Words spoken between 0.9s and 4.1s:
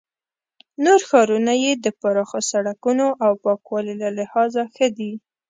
ښارونه یې د پراخو سړکونو او پاکوالي له